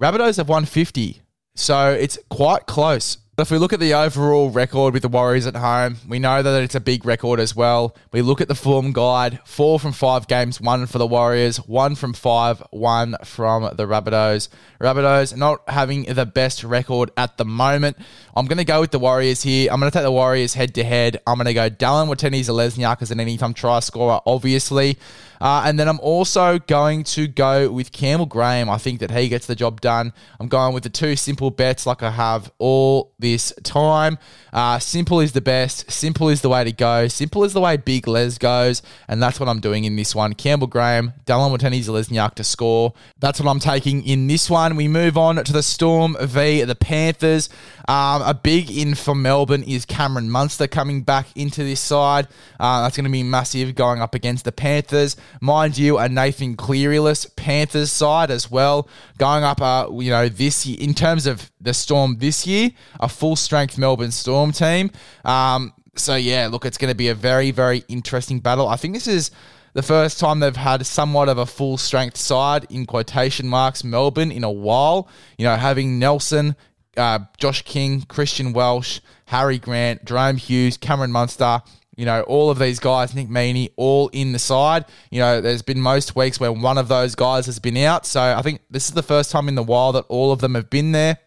Rabbitohs 0.00 0.38
have 0.38 0.48
won 0.48 0.64
50. 0.64 1.22
So 1.54 1.92
it's 1.92 2.18
quite 2.28 2.66
close. 2.66 3.18
But 3.40 3.46
if 3.46 3.52
we 3.52 3.56
look 3.56 3.72
at 3.72 3.80
the 3.80 3.94
overall 3.94 4.50
record 4.50 4.92
with 4.92 5.00
the 5.00 5.08
Warriors 5.08 5.46
at 5.46 5.56
home, 5.56 5.96
we 6.06 6.18
know 6.18 6.42
that 6.42 6.62
it's 6.62 6.74
a 6.74 6.80
big 6.80 7.06
record 7.06 7.40
as 7.40 7.56
well. 7.56 7.96
We 8.12 8.20
look 8.20 8.42
at 8.42 8.48
the 8.48 8.54
form 8.54 8.92
guide 8.92 9.40
four 9.46 9.80
from 9.80 9.92
five 9.92 10.26
games, 10.26 10.60
one 10.60 10.84
for 10.84 10.98
the 10.98 11.06
Warriors, 11.06 11.56
one 11.56 11.94
from 11.94 12.12
five, 12.12 12.62
one 12.68 13.16
from 13.24 13.62
the 13.62 13.86
Rabbitohs. 13.86 14.50
Rabbitohs 14.78 15.34
not 15.38 15.62
having 15.68 16.02
the 16.02 16.26
best 16.26 16.64
record 16.64 17.12
at 17.16 17.38
the 17.38 17.46
moment. 17.46 17.96
I'm 18.36 18.44
going 18.44 18.58
to 18.58 18.64
go 18.64 18.82
with 18.82 18.90
the 18.90 18.98
Warriors 18.98 19.42
here. 19.42 19.70
I'm 19.72 19.80
going 19.80 19.90
to 19.90 19.98
take 19.98 20.04
the 20.04 20.12
Warriors 20.12 20.52
head 20.52 20.74
to 20.74 20.84
head. 20.84 21.22
I'm 21.26 21.38
going 21.38 21.46
to 21.46 21.54
go 21.54 21.70
Dallin 21.70 22.14
Watene-Zelezniak 22.14 23.00
as 23.00 23.10
an 23.10 23.20
anytime 23.20 23.54
try 23.54 23.80
scorer, 23.80 24.20
obviously. 24.26 24.98
Uh, 25.40 25.62
and 25.64 25.78
then 25.78 25.88
I'm 25.88 26.00
also 26.00 26.58
going 26.58 27.04
to 27.04 27.26
go 27.26 27.70
with 27.70 27.92
Campbell 27.92 28.26
Graham. 28.26 28.68
I 28.68 28.78
think 28.78 29.00
that 29.00 29.10
he 29.10 29.28
gets 29.28 29.46
the 29.46 29.54
job 29.54 29.80
done. 29.80 30.12
I'm 30.38 30.48
going 30.48 30.74
with 30.74 30.82
the 30.82 30.90
two 30.90 31.16
simple 31.16 31.50
bets 31.50 31.86
like 31.86 32.02
I 32.02 32.10
have 32.10 32.52
all 32.58 33.12
this 33.18 33.52
time. 33.62 34.18
Uh, 34.52 34.78
simple 34.78 35.20
is 35.20 35.32
the 35.32 35.40
best. 35.40 35.90
Simple 35.90 36.28
is 36.28 36.42
the 36.42 36.48
way 36.48 36.64
to 36.64 36.72
go. 36.72 37.08
Simple 37.08 37.44
is 37.44 37.52
the 37.52 37.60
way 37.60 37.76
Big 37.76 38.06
Les 38.06 38.38
goes. 38.38 38.82
And 39.08 39.22
that's 39.22 39.40
what 39.40 39.48
I'm 39.48 39.60
doing 39.60 39.84
in 39.84 39.96
this 39.96 40.14
one. 40.14 40.34
Campbell 40.34 40.66
Graham, 40.66 41.14
Dallin 41.24 41.56
Watene-Zelezniak 41.56 42.34
to 42.34 42.44
score. 42.44 42.92
That's 43.18 43.40
what 43.40 43.48
I'm 43.48 43.60
taking 43.60 44.04
in 44.04 44.26
this 44.26 44.50
one. 44.50 44.76
We 44.76 44.88
move 44.88 45.16
on 45.16 45.36
to 45.36 45.52
the 45.52 45.62
Storm 45.62 46.16
v. 46.20 46.62
the 46.64 46.74
Panthers. 46.74 47.48
Um, 47.88 48.22
a 48.22 48.34
big 48.34 48.70
in 48.70 48.94
for 48.94 49.14
Melbourne 49.14 49.62
is 49.62 49.84
Cameron 49.84 50.30
Munster 50.30 50.66
coming 50.66 51.02
back 51.02 51.26
into 51.34 51.64
this 51.64 51.80
side. 51.80 52.28
Uh, 52.58 52.82
that's 52.82 52.96
going 52.96 53.04
to 53.04 53.10
be 53.10 53.22
massive 53.22 53.74
going 53.74 54.00
up 54.00 54.14
against 54.14 54.44
the 54.44 54.52
Panthers. 54.52 55.16
Mind 55.40 55.78
you, 55.78 55.98
a 55.98 56.08
Nathan 56.08 56.56
Clearyless 56.56 57.34
Panthers 57.36 57.92
side 57.92 58.30
as 58.30 58.50
well. 58.50 58.88
Going 59.18 59.44
up, 59.44 59.60
uh, 59.60 59.88
you 59.92 60.10
know, 60.10 60.28
this 60.28 60.66
year, 60.66 60.78
in 60.80 60.94
terms 60.94 61.26
of 61.26 61.50
the 61.60 61.74
Storm 61.74 62.18
this 62.18 62.46
year, 62.46 62.70
a 62.98 63.08
full 63.08 63.36
strength 63.36 63.78
Melbourne 63.78 64.10
Storm 64.10 64.52
team. 64.52 64.90
Um, 65.24 65.72
so, 65.96 66.14
yeah, 66.16 66.48
look, 66.50 66.64
it's 66.64 66.78
going 66.78 66.90
to 66.90 66.96
be 66.96 67.08
a 67.08 67.14
very, 67.14 67.50
very 67.50 67.84
interesting 67.88 68.40
battle. 68.40 68.68
I 68.68 68.76
think 68.76 68.94
this 68.94 69.06
is 69.06 69.30
the 69.72 69.82
first 69.82 70.18
time 70.18 70.40
they've 70.40 70.56
had 70.56 70.84
somewhat 70.86 71.28
of 71.28 71.38
a 71.38 71.46
full 71.46 71.76
strength 71.76 72.16
side 72.16 72.66
in 72.70 72.86
quotation 72.86 73.46
marks 73.48 73.84
Melbourne 73.84 74.32
in 74.32 74.44
a 74.44 74.50
while. 74.50 75.08
You 75.38 75.44
know, 75.44 75.56
having 75.56 75.98
Nelson, 75.98 76.56
uh, 76.96 77.20
Josh 77.38 77.62
King, 77.62 78.02
Christian 78.02 78.52
Welch, 78.52 79.00
Harry 79.26 79.58
Grant, 79.58 80.04
Jahrome 80.04 80.38
Hughes, 80.38 80.76
Cameron 80.76 81.12
Munster. 81.12 81.62
You 81.96 82.06
know, 82.06 82.22
all 82.22 82.50
of 82.50 82.58
these 82.58 82.78
guys, 82.78 83.14
Nick 83.14 83.28
Meaney, 83.28 83.72
all 83.76 84.08
in 84.08 84.32
the 84.32 84.38
side. 84.38 84.84
You 85.10 85.20
know, 85.20 85.40
there's 85.40 85.62
been 85.62 85.80
most 85.80 86.16
weeks 86.16 86.40
where 86.40 86.52
one 86.52 86.78
of 86.78 86.88
those 86.88 87.14
guys 87.14 87.46
has 87.46 87.58
been 87.58 87.76
out. 87.76 88.06
So 88.06 88.20
I 88.20 88.42
think 88.42 88.62
this 88.70 88.88
is 88.88 88.94
the 88.94 89.02
first 89.02 89.30
time 89.30 89.48
in 89.48 89.54
the 89.54 89.62
while 89.62 89.92
that 89.92 90.06
all 90.08 90.32
of 90.32 90.40
them 90.40 90.54
have 90.54 90.70
been 90.70 90.92
there. 90.92 91.18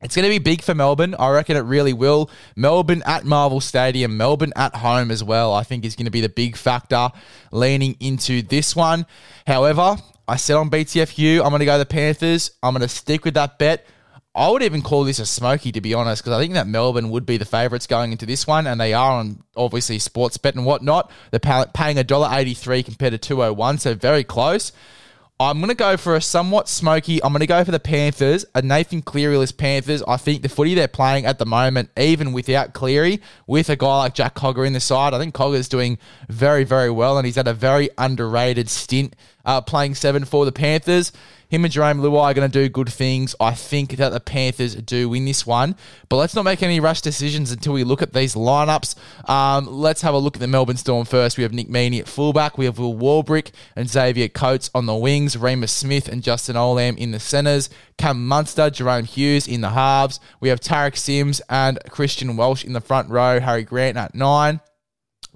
It's 0.00 0.14
going 0.14 0.24
to 0.24 0.30
be 0.30 0.38
big 0.38 0.62
for 0.62 0.74
Melbourne. 0.74 1.16
I 1.18 1.30
reckon 1.30 1.56
it 1.56 1.60
really 1.60 1.92
will. 1.92 2.30
Melbourne 2.54 3.02
at 3.04 3.24
Marvel 3.24 3.60
Stadium, 3.60 4.16
Melbourne 4.16 4.52
at 4.54 4.76
home 4.76 5.10
as 5.10 5.24
well, 5.24 5.52
I 5.52 5.64
think 5.64 5.84
is 5.84 5.96
going 5.96 6.04
to 6.04 6.12
be 6.12 6.20
the 6.20 6.28
big 6.28 6.56
factor 6.56 7.10
leaning 7.50 7.96
into 7.98 8.42
this 8.42 8.76
one. 8.76 9.06
However, 9.46 9.96
I 10.28 10.36
said 10.36 10.56
on 10.56 10.70
BTFU, 10.70 11.42
I'm 11.42 11.48
going 11.48 11.60
to 11.60 11.66
go 11.66 11.78
the 11.78 11.86
Panthers. 11.86 12.52
I'm 12.62 12.74
going 12.74 12.82
to 12.82 12.88
stick 12.88 13.24
with 13.24 13.34
that 13.34 13.58
bet. 13.58 13.86
I 14.38 14.48
would 14.50 14.62
even 14.62 14.82
call 14.82 15.02
this 15.02 15.18
a 15.18 15.26
smoky, 15.26 15.72
to 15.72 15.80
be 15.80 15.94
honest, 15.94 16.22
because 16.22 16.38
I 16.38 16.40
think 16.40 16.54
that 16.54 16.68
Melbourne 16.68 17.10
would 17.10 17.26
be 17.26 17.38
the 17.38 17.44
favourites 17.44 17.88
going 17.88 18.12
into 18.12 18.24
this 18.24 18.46
one, 18.46 18.68
and 18.68 18.80
they 18.80 18.94
are 18.94 19.18
on 19.18 19.42
obviously 19.56 19.98
sports 19.98 20.38
bet 20.38 20.54
and 20.54 20.64
whatnot. 20.64 21.10
They're 21.32 21.40
paying 21.40 21.96
$1.83 21.96 22.84
compared 22.84 23.12
to 23.12 23.18
201 23.18 23.78
so 23.78 23.94
very 23.94 24.22
close. 24.22 24.70
I'm 25.40 25.58
going 25.58 25.68
to 25.68 25.76
go 25.76 25.96
for 25.96 26.16
a 26.16 26.20
somewhat 26.20 26.68
smoky. 26.68 27.22
I'm 27.22 27.32
going 27.32 27.40
to 27.40 27.46
go 27.46 27.64
for 27.64 27.70
the 27.70 27.78
Panthers, 27.78 28.44
a 28.56 28.62
Nathan 28.62 29.02
Clearyless 29.02 29.56
Panthers. 29.56 30.02
I 30.06 30.16
think 30.16 30.42
the 30.42 30.48
footy 30.48 30.74
they're 30.74 30.88
playing 30.88 31.26
at 31.26 31.38
the 31.38 31.46
moment, 31.46 31.90
even 31.96 32.32
without 32.32 32.74
Cleary, 32.74 33.20
with 33.46 33.70
a 33.70 33.76
guy 33.76 33.98
like 33.98 34.14
Jack 34.14 34.34
Cogger 34.34 34.66
in 34.66 34.72
the 34.72 34.80
side, 34.80 35.14
I 35.14 35.18
think 35.18 35.36
Cogger's 35.36 35.68
doing 35.68 35.98
very, 36.28 36.64
very 36.64 36.90
well, 36.90 37.18
and 37.18 37.24
he's 37.24 37.36
had 37.36 37.46
a 37.46 37.54
very 37.54 37.88
underrated 37.98 38.68
stint 38.68 39.14
uh, 39.48 39.62
playing 39.62 39.94
seven 39.94 40.24
for 40.26 40.44
the 40.44 40.52
Panthers. 40.52 41.10
Him 41.48 41.64
and 41.64 41.72
Jarome 41.72 42.00
Luai 42.00 42.24
are 42.24 42.34
going 42.34 42.50
to 42.50 42.62
do 42.62 42.68
good 42.68 42.90
things. 42.90 43.34
I 43.40 43.52
think 43.52 43.96
that 43.96 44.10
the 44.10 44.20
Panthers 44.20 44.74
do 44.74 45.08
win 45.08 45.24
this 45.24 45.46
one. 45.46 45.74
But 46.10 46.16
let's 46.16 46.34
not 46.34 46.44
make 46.44 46.62
any 46.62 46.78
rash 46.78 47.00
decisions 47.00 47.50
until 47.50 47.72
we 47.72 47.84
look 47.84 48.02
at 48.02 48.12
these 48.12 48.34
lineups. 48.34 48.94
Um, 49.26 49.66
let's 49.66 50.02
have 50.02 50.12
a 50.12 50.18
look 50.18 50.36
at 50.36 50.40
the 50.40 50.46
Melbourne 50.46 50.76
Storm 50.76 51.06
first. 51.06 51.38
We 51.38 51.44
have 51.44 51.54
Nick 51.54 51.70
Meaney 51.70 52.00
at 52.00 52.08
fullback. 52.08 52.58
We 52.58 52.66
have 52.66 52.78
Will 52.78 52.94
Warbrick 52.94 53.52
and 53.74 53.88
Xavier 53.88 54.28
Coates 54.28 54.70
on 54.74 54.84
the 54.84 54.94
wings. 54.94 55.36
Reimis 55.36 55.70
Smith 55.70 56.08
and 56.08 56.22
Justin 56.22 56.56
Olam 56.56 56.98
in 56.98 57.12
the 57.12 57.20
centres. 57.20 57.70
Cam 57.96 58.28
Munster, 58.28 58.68
Jahrome 58.68 59.06
Hughes 59.06 59.48
in 59.48 59.62
the 59.62 59.70
halves. 59.70 60.20
We 60.40 60.50
have 60.50 60.60
Tariq 60.60 60.98
Sims 60.98 61.40
and 61.48 61.78
Christian 61.88 62.36
Welch 62.36 62.62
in 62.62 62.74
the 62.74 62.82
front 62.82 63.08
row. 63.08 63.40
Harry 63.40 63.64
Grant 63.64 63.96
at 63.96 64.14
nine. 64.14 64.60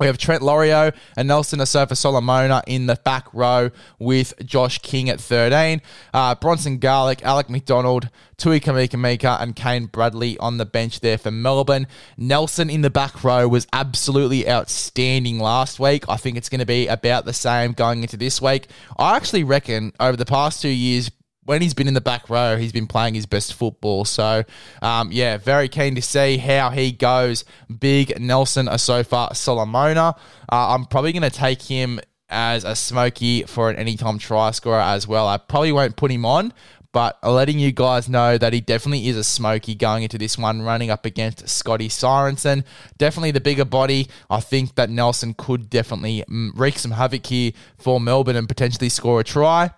We 0.02 0.08
have 0.08 0.18
Trent 0.18 0.42
Loiero 0.42 0.92
and 1.16 1.28
Nelson 1.28 1.60
Asofa 1.60 1.96
Solomona 1.96 2.60
in 2.66 2.86
the 2.86 2.96
back 3.04 3.32
row 3.32 3.70
with 4.00 4.34
Josh 4.44 4.78
King 4.78 5.08
at 5.08 5.20
13. 5.20 5.80
Uh, 6.12 6.34
Bronson 6.34 6.78
Garlick, 6.78 7.22
Alec 7.22 7.48
MacDonald, 7.48 8.08
Tui 8.36 8.58
Kamikamica, 8.58 9.40
and 9.40 9.54
Kane 9.54 9.86
Bradley 9.86 10.36
on 10.38 10.58
the 10.58 10.66
bench 10.66 10.98
there 10.98 11.18
for 11.18 11.30
Melbourne. 11.30 11.86
Nelson 12.16 12.68
in 12.68 12.80
the 12.80 12.90
back 12.90 13.22
row 13.22 13.46
was 13.46 13.68
absolutely 13.72 14.48
outstanding 14.48 15.38
last 15.38 15.78
week. 15.78 16.04
I 16.08 16.16
think 16.16 16.36
it's 16.36 16.48
going 16.48 16.58
to 16.58 16.66
be 16.66 16.88
about 16.88 17.24
the 17.24 17.32
same 17.32 17.70
going 17.70 18.02
into 18.02 18.16
this 18.16 18.42
week. 18.42 18.66
I 18.98 19.14
actually 19.14 19.44
reckon 19.44 19.92
over 20.00 20.16
the 20.16 20.26
past 20.26 20.60
two 20.60 20.68
years, 20.68 21.12
when 21.44 21.62
he's 21.62 21.74
been 21.74 21.88
in 21.88 21.94
the 21.94 22.00
back 22.00 22.30
row, 22.30 22.56
he's 22.56 22.72
been 22.72 22.86
playing 22.86 23.14
his 23.14 23.26
best 23.26 23.54
football. 23.54 24.04
So, 24.04 24.44
um, 24.80 25.10
yeah, 25.10 25.38
very 25.38 25.68
keen 25.68 25.94
to 25.96 26.02
see 26.02 26.36
how 26.36 26.70
he 26.70 26.92
goes. 26.92 27.44
Big 27.80 28.20
Nelson 28.20 28.66
Asofa 28.66 29.34
Solomona. 29.34 30.14
Uh, 30.50 30.74
I'm 30.74 30.84
probably 30.84 31.12
going 31.12 31.22
to 31.22 31.30
take 31.30 31.62
him 31.62 32.00
as 32.28 32.64
a 32.64 32.74
smoky 32.74 33.42
for 33.42 33.70
an 33.70 33.76
anytime 33.76 34.18
try 34.18 34.50
scorer 34.52 34.80
as 34.80 35.06
well. 35.06 35.28
I 35.28 35.36
probably 35.36 35.72
won't 35.72 35.96
put 35.96 36.10
him 36.10 36.24
on, 36.24 36.52
but 36.92 37.18
letting 37.22 37.58
you 37.58 37.72
guys 37.72 38.08
know 38.08 38.38
that 38.38 38.52
he 38.52 38.60
definitely 38.60 39.08
is 39.08 39.16
a 39.16 39.24
smoky 39.24 39.74
going 39.74 40.02
into 40.02 40.18
this 40.18 40.38
one, 40.38 40.62
running 40.62 40.90
up 40.90 41.04
against 41.04 41.48
Scotty 41.48 41.88
Sorensen. 41.88 42.64
Definitely 42.98 43.32
the 43.32 43.40
bigger 43.40 43.64
body. 43.64 44.08
I 44.30 44.40
think 44.40 44.76
that 44.76 44.90
Nelson 44.90 45.34
could 45.34 45.68
definitely 45.68 46.24
mm, 46.30 46.50
wreak 46.54 46.78
some 46.78 46.92
havoc 46.92 47.26
here 47.26 47.52
for 47.78 48.00
Melbourne 48.00 48.36
and 48.36 48.48
potentially 48.48 48.88
score 48.88 49.20
a 49.20 49.24
try. 49.24 49.70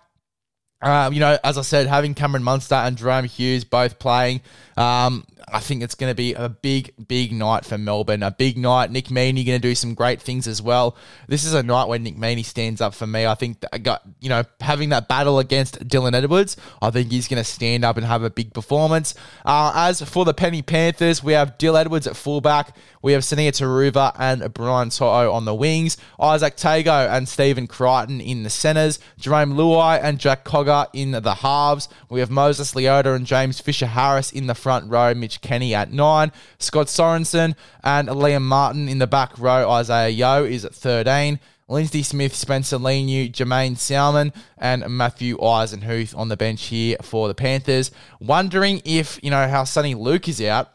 Um, 0.84 1.14
you 1.14 1.20
know, 1.20 1.38
as 1.42 1.56
I 1.56 1.62
said, 1.62 1.86
having 1.86 2.14
Cameron 2.14 2.42
Munster 2.42 2.74
and 2.74 2.96
Jahrome 2.96 3.26
Hughes 3.26 3.64
both 3.64 3.98
playing, 3.98 4.42
um, 4.76 5.24
I 5.52 5.60
think 5.60 5.82
it's 5.82 5.94
going 5.94 6.10
to 6.10 6.14
be 6.14 6.34
a 6.34 6.48
big, 6.48 6.94
big 7.08 7.32
night 7.32 7.64
for 7.64 7.78
Melbourne. 7.78 8.22
A 8.22 8.30
big 8.30 8.56
night. 8.56 8.90
Nick 8.90 9.06
Meaney 9.06 9.44
going 9.44 9.60
to 9.60 9.68
do 9.68 9.74
some 9.74 9.94
great 9.94 10.20
things 10.20 10.46
as 10.46 10.62
well. 10.62 10.96
This 11.28 11.44
is 11.44 11.54
a 11.54 11.62
night 11.62 11.88
where 11.88 11.98
Nick 11.98 12.16
Meaney 12.16 12.44
stands 12.44 12.80
up 12.80 12.94
for 12.94 13.06
me. 13.06 13.26
I 13.26 13.34
think 13.34 13.64
I 13.72 13.78
got 13.78 14.02
you 14.20 14.28
know 14.28 14.44
having 14.60 14.90
that 14.90 15.08
battle 15.08 15.38
against 15.38 15.86
Dylan 15.86 16.14
Edwards. 16.14 16.56
I 16.80 16.90
think 16.90 17.10
he's 17.10 17.28
going 17.28 17.42
to 17.42 17.48
stand 17.48 17.84
up 17.84 17.96
and 17.96 18.06
have 18.06 18.22
a 18.22 18.30
big 18.30 18.54
performance. 18.54 19.14
Uh, 19.44 19.72
as 19.74 20.00
for 20.02 20.24
the 20.24 20.34
Penny 20.34 20.62
Panthers, 20.62 21.22
we 21.22 21.32
have 21.34 21.58
Dylan 21.58 21.80
Edwards 21.82 22.06
at 22.06 22.16
fullback. 22.16 22.76
We 23.02 23.12
have 23.12 23.22
Sunia 23.22 23.50
Turuva 23.50 24.14
and 24.18 24.54
Brian 24.54 24.88
To'o 24.88 25.30
on 25.30 25.44
the 25.44 25.54
wings. 25.54 25.98
Izack 26.18 26.56
Tago 26.56 27.08
and 27.10 27.28
Stephen 27.28 27.66
Crichton 27.66 28.20
in 28.20 28.44
the 28.44 28.50
centres. 28.50 28.98
Jarome 29.20 29.54
Luai 29.54 30.00
and 30.02 30.18
Jack 30.18 30.44
Cogger 30.44 30.86
in 30.94 31.10
the 31.10 31.34
halves. 31.34 31.88
We 32.08 32.20
have 32.20 32.30
Moses 32.30 32.72
Leota 32.72 33.14
and 33.14 33.26
James 33.26 33.60
Fisher 33.60 33.86
Harris 33.86 34.32
in 34.32 34.46
the 34.46 34.54
front 34.54 34.90
row. 34.90 35.12
Mitch 35.14 35.33
Kenny 35.40 35.74
at 35.74 35.92
nine. 35.92 36.32
Scott 36.58 36.86
Sorensen 36.86 37.54
and 37.82 38.08
Liam 38.08 38.42
Martin 38.42 38.88
in 38.88 38.98
the 38.98 39.06
back 39.06 39.38
row. 39.38 39.70
Isaah 39.70 40.08
Yeo 40.08 40.44
is 40.44 40.64
at 40.64 40.74
13. 40.74 41.38
Lindsay 41.66 42.02
Smith, 42.02 42.34
Spencer 42.34 42.76
Leniu, 42.76 43.32
Jaeman 43.32 43.78
Salmon, 43.78 44.34
and 44.58 44.84
Matthew 44.86 45.38
Eisenhuth 45.38 46.14
on 46.16 46.28
the 46.28 46.36
bench 46.36 46.66
here 46.66 46.98
for 47.00 47.26
the 47.26 47.34
Panthers. 47.34 47.90
Wondering 48.20 48.82
if, 48.84 49.18
you 49.22 49.30
know, 49.30 49.48
how 49.48 49.62
Soni 49.62 49.98
Luke 49.98 50.28
is 50.28 50.42
out, 50.42 50.73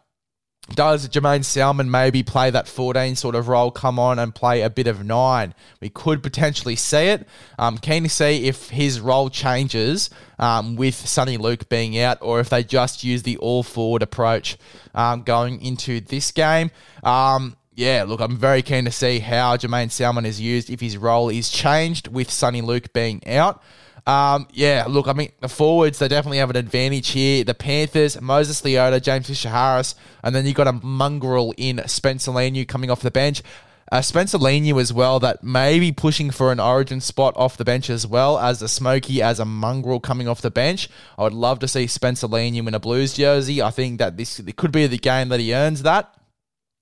does 0.75 1.07
Jaeman 1.09 1.43
Salmon 1.43 1.91
maybe 1.91 2.23
play 2.23 2.49
that 2.49 2.67
14 2.67 3.15
sort 3.15 3.35
of 3.35 3.47
role, 3.47 3.71
come 3.71 3.99
on 3.99 4.19
and 4.19 4.33
play 4.33 4.61
a 4.61 4.69
bit 4.69 4.87
of 4.87 5.03
nine? 5.03 5.53
We 5.81 5.89
could 5.89 6.23
potentially 6.23 6.75
see 6.75 7.07
it. 7.07 7.27
I'm 7.57 7.77
keen 7.77 8.03
to 8.03 8.09
see 8.09 8.47
if 8.47 8.69
his 8.69 8.99
role 8.99 9.29
changes 9.29 10.09
um, 10.37 10.75
with 10.75 10.95
Soni 10.95 11.39
Luke 11.39 11.69
being 11.69 11.99
out 11.99 12.17
or 12.21 12.39
if 12.39 12.49
they 12.49 12.63
just 12.63 13.03
use 13.03 13.23
the 13.23 13.37
all 13.37 13.63
forward 13.63 14.01
approach 14.01 14.57
um, 14.95 15.23
going 15.23 15.61
into 15.61 15.99
this 16.01 16.31
game. 16.31 16.71
Um, 17.03 17.55
yeah, 17.75 18.03
look, 18.05 18.19
I'm 18.19 18.35
very 18.35 18.61
keen 18.61 18.85
to 18.85 18.91
see 18.91 19.19
how 19.19 19.55
Jaeman 19.55 19.89
Salmon 19.89 20.25
is 20.25 20.41
used 20.41 20.69
if 20.69 20.81
his 20.81 20.97
role 20.97 21.29
is 21.29 21.49
changed 21.49 22.09
with 22.09 22.29
Soni 22.29 22.61
Luke 22.61 22.91
being 22.91 23.25
out. 23.25 23.63
Um, 24.07 24.47
yeah, 24.51 24.85
look, 24.87 25.07
I 25.07 25.13
mean, 25.13 25.31
the 25.39 25.49
forwards, 25.49 25.99
they 25.99 26.07
definitely 26.07 26.39
have 26.39 26.49
an 26.49 26.55
advantage 26.55 27.09
here. 27.09 27.43
The 27.43 27.53
Panthers, 27.53 28.19
Moses 28.21 28.61
Leota, 28.61 29.01
James 29.01 29.27
Fisher 29.27 29.49
Harris, 29.49 29.95
and 30.23 30.33
then 30.33 30.45
you've 30.45 30.55
got 30.55 30.67
a 30.67 30.73
mongrel 30.73 31.53
in 31.57 31.81
Spencer 31.87 32.31
Leniu 32.31 32.67
coming 32.67 32.89
off 32.89 33.01
the 33.01 33.11
bench. 33.11 33.43
Uh, 33.91 34.01
Spencer 34.01 34.37
Leniu 34.37 34.79
as 34.79 34.93
well, 34.93 35.19
that 35.19 35.43
may 35.43 35.79
be 35.79 35.91
pushing 35.91 36.29
for 36.29 36.51
an 36.51 36.59
origin 36.59 37.01
spot 37.01 37.35
off 37.35 37.57
the 37.57 37.65
bench 37.65 37.89
as 37.89 38.05
well 38.05 38.37
as 38.37 38.61
a 38.61 38.67
Smoky, 38.67 39.21
as 39.21 39.39
a 39.39 39.45
mongrel 39.45 39.99
coming 39.99 40.27
off 40.27 40.41
the 40.41 40.51
bench. 40.51 40.89
I 41.17 41.23
would 41.23 41.33
love 41.33 41.59
to 41.59 41.67
see 41.67 41.87
Spencer 41.87 42.27
Leniu 42.27 42.67
in 42.67 42.75
a 42.75 42.79
Blues 42.79 43.13
jersey. 43.15 43.61
I 43.61 43.71
think 43.71 43.97
that 43.97 44.15
this 44.15 44.39
it 44.39 44.55
could 44.55 44.71
be 44.71 44.85
the 44.85 44.99
game 44.99 45.29
that 45.29 45.39
he 45.39 45.55
earns 45.55 45.81
that. 45.81 46.13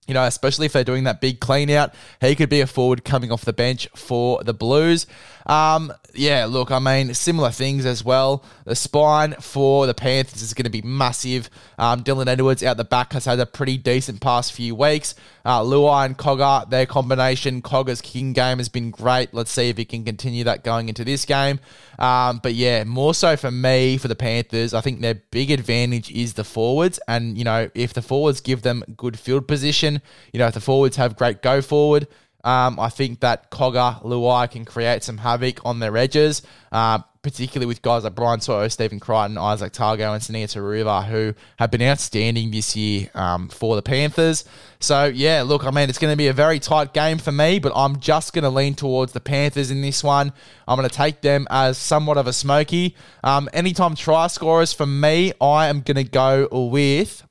You 0.07 0.13
know, 0.13 0.23
especially 0.23 0.65
if 0.65 0.73
they're 0.73 0.83
doing 0.83 1.03
that 1.03 1.21
big 1.21 1.39
clean 1.39 1.69
out, 1.69 1.93
he 2.21 2.35
could 2.35 2.49
be 2.49 2.61
a 2.61 2.67
forward 2.67 3.03
coming 3.03 3.31
off 3.31 3.45
the 3.45 3.53
bench 3.53 3.87
for 3.95 4.43
the 4.43 4.53
Blues. 4.53 5.05
Um, 5.47 5.93
yeah, 6.13 6.45
look, 6.45 6.71
I 6.71 6.79
mean, 6.79 7.13
similar 7.13 7.51
things 7.51 7.85
as 7.85 8.03
well. 8.03 8.43
The 8.65 8.75
spine 8.75 9.33
for 9.39 9.85
the 9.87 9.93
Panthers 9.93 10.41
is 10.41 10.53
going 10.53 10.65
to 10.65 10.69
be 10.69 10.81
massive. 10.81 11.49
Um, 11.77 12.03
Dylan 12.03 12.27
Edwards 12.27 12.63
out 12.63 12.77
the 12.77 12.83
back 12.83 13.13
has 13.13 13.25
had 13.25 13.39
a 13.39 13.45
pretty 13.45 13.77
decent 13.77 14.19
past 14.19 14.51
few 14.51 14.75
weeks. 14.75 15.15
Uh, 15.45 15.61
Luai 15.61 16.05
and 16.05 16.17
Cogger, 16.17 16.69
their 16.69 16.85
combination, 16.85 17.61
Cogger's 17.61 18.01
kicking 18.01 18.33
game 18.33 18.57
has 18.57 18.67
been 18.67 18.91
great. 18.91 19.33
Let's 19.33 19.51
see 19.51 19.69
if 19.69 19.77
he 19.77 19.85
can 19.85 20.03
continue 20.03 20.43
that 20.43 20.65
going 20.65 20.89
into 20.89 21.05
this 21.05 21.23
game. 21.23 21.59
Um, 21.97 22.39
but 22.43 22.53
yeah, 22.53 22.83
more 22.83 23.13
so 23.13 23.37
for 23.37 23.49
me, 23.49 23.97
for 23.97 24.09
the 24.09 24.15
Panthers, 24.15 24.73
I 24.73 24.81
think 24.81 24.99
their 24.99 25.15
big 25.15 25.49
advantage 25.49 26.11
is 26.11 26.33
the 26.33 26.43
forwards. 26.43 26.99
And, 27.07 27.37
you 27.37 27.45
know, 27.45 27.69
if 27.73 27.93
the 27.93 28.01
forwards 28.01 28.41
give 28.41 28.63
them 28.63 28.83
good 28.97 29.17
field 29.17 29.47
position, 29.47 29.96
you 30.33 30.39
know, 30.39 30.47
if 30.47 30.53
the 30.53 30.61
forwards 30.61 30.95
have 30.97 31.15
great 31.15 31.41
go 31.41 31.61
forward, 31.61 32.07
um, 32.43 32.79
I 32.79 32.87
think 32.87 33.19
that 33.19 33.51
Cogger, 33.51 34.01
Luai 34.03 34.49
can 34.49 34.63
create 34.63 35.03
some 35.03 35.17
havoc 35.17 35.59
on 35.65 35.79
their 35.79 35.97
edges, 35.97 36.43
uh, 36.71 36.99
particularly 37.21 37.65
with 37.65 37.81
guys 37.81 38.05
like 38.05 38.15
Brian 38.15 38.39
To'o, 38.39 38.69
Stephen 38.69 39.01
Crichton, 39.01 39.35
Izack 39.35 39.71
Tago, 39.71 40.13
and 40.13 40.21
Sunia 40.21 40.45
Turuva, 40.45 41.05
who 41.05 41.33
have 41.57 41.71
been 41.71 41.81
outstanding 41.81 42.51
this 42.51 42.73
year 42.73 43.09
um, 43.15 43.49
for 43.49 43.75
the 43.75 43.81
Panthers. 43.81 44.45
So, 44.79 45.05
yeah, 45.05 45.41
look, 45.41 45.65
I 45.65 45.71
mean, 45.71 45.89
it's 45.89 45.97
going 45.97 46.13
to 46.13 46.17
be 46.17 46.27
a 46.27 46.33
very 46.33 46.59
tight 46.59 46.93
game 46.93 47.17
for 47.17 47.33
me, 47.33 47.59
but 47.59 47.73
I'm 47.75 47.99
just 47.99 48.31
going 48.31 48.43
to 48.43 48.49
lean 48.49 48.75
towards 48.75 49.11
the 49.11 49.19
Panthers 49.19 49.69
in 49.69 49.81
this 49.81 50.01
one. 50.01 50.31
I'm 50.69 50.77
going 50.77 50.87
to 50.87 50.95
take 50.95 51.19
them 51.19 51.47
as 51.49 51.77
somewhat 51.77 52.17
of 52.17 52.27
a 52.27 52.33
smoky. 52.33 52.95
Um, 53.25 53.49
anytime 53.51 53.93
try 53.95 54.27
scorers 54.27 54.71
for 54.71 54.85
me, 54.85 55.33
I 55.41 55.67
am 55.67 55.81
going 55.81 55.97
to 55.97 56.09
go 56.09 56.47
with 56.49 57.26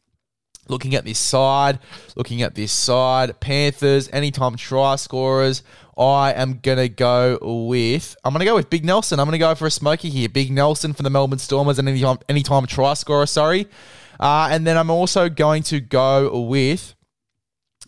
looking 0.68 0.94
at 0.94 1.04
this 1.04 1.18
side, 1.18 1.78
looking 2.16 2.42
at 2.42 2.54
this 2.54 2.72
side, 2.72 3.38
Panthers, 3.40 4.08
anytime 4.12 4.56
try 4.56 4.96
scorers, 4.96 5.62
I 5.98 6.32
am 6.32 6.58
going 6.62 6.78
to 6.78 6.88
go 6.88 7.38
with, 7.68 8.16
I'm 8.24 8.32
going 8.32 8.40
to 8.40 8.46
go 8.46 8.54
with 8.54 8.68
Big 8.68 8.84
Nelson. 8.84 9.18
I'm 9.18 9.26
going 9.26 9.32
to 9.32 9.38
go 9.38 9.54
for 9.54 9.66
a 9.66 9.70
smoky 9.70 10.10
here. 10.10 10.28
Big 10.28 10.50
Nelson 10.50 10.92
from 10.92 11.04
the 11.04 11.10
Melbourne 11.10 11.38
Stormers 11.38 11.78
and 11.78 11.88
anytime, 11.88 12.18
anytime 12.28 12.66
try 12.66 12.94
scorer, 12.94 13.26
sorry. 13.26 13.66
Uh, 14.20 14.48
and 14.50 14.66
then 14.66 14.76
I'm 14.76 14.90
also 14.90 15.28
going 15.28 15.62
to 15.64 15.80
go 15.80 16.40
with 16.42 16.94